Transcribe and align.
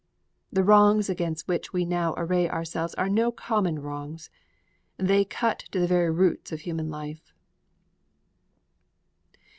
The 0.51 0.63
wrongs 0.63 1.11
against 1.11 1.47
which 1.47 1.73
we 1.73 1.85
now 1.85 2.15
array 2.17 2.49
ourselves 2.49 2.95
are 2.95 3.07
no 3.07 3.31
common 3.31 3.77
wrongs; 3.77 4.31
they 4.97 5.23
cut 5.23 5.59
to 5.73 5.79
the 5.79 5.85
very 5.85 6.09
roots 6.09 6.51
of 6.51 6.61
human 6.61 6.89
life. 6.89 7.31